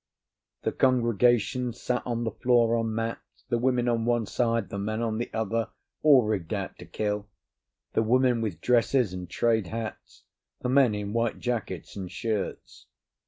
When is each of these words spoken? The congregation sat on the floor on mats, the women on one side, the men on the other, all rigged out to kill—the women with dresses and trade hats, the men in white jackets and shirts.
The 0.63 0.71
congregation 0.71 1.73
sat 1.73 2.01
on 2.07 2.23
the 2.23 2.31
floor 2.31 2.75
on 2.75 2.95
mats, 2.95 3.43
the 3.49 3.59
women 3.59 3.87
on 3.87 4.03
one 4.03 4.25
side, 4.25 4.69
the 4.69 4.79
men 4.79 4.99
on 4.99 5.19
the 5.19 5.29
other, 5.31 5.69
all 6.01 6.23
rigged 6.23 6.55
out 6.55 6.75
to 6.79 6.87
kill—the 6.87 8.01
women 8.01 8.41
with 8.41 8.61
dresses 8.61 9.13
and 9.13 9.29
trade 9.29 9.67
hats, 9.67 10.23
the 10.61 10.69
men 10.69 10.95
in 10.95 11.13
white 11.13 11.37
jackets 11.37 11.95
and 11.95 12.11
shirts. 12.11 12.87